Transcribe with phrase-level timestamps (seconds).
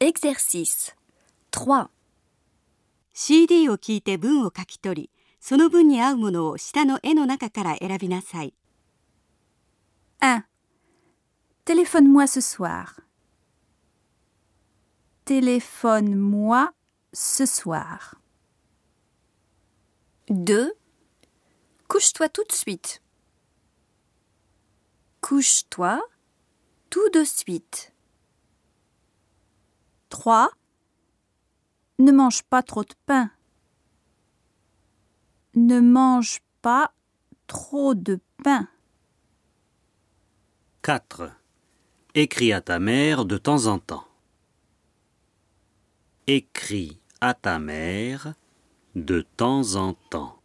[0.00, 0.94] Exercice
[1.52, 1.88] 3.
[3.14, 8.52] CD を聞いて文を書き取り、その文に合うものを下の絵の中から選びなさい。
[10.20, 10.42] 1.
[11.64, 13.00] Téléphone-moi ce soir.
[15.24, 16.74] Téléphone-moi
[17.14, 18.20] ce soir.
[20.28, 20.72] 2.
[21.88, 23.00] Couche-toi tout de suite.
[25.22, 26.02] Couche-toi
[26.90, 27.94] tout de suite.
[30.21, 30.51] 3.
[31.97, 33.31] Ne mange pas trop de pain.
[35.55, 36.93] Ne mange pas
[37.47, 38.67] trop de pain.
[40.83, 41.31] 4.
[42.13, 44.05] Écris à ta mère de temps en temps.
[46.27, 48.35] Écris à ta mère
[48.93, 50.40] de temps en temps.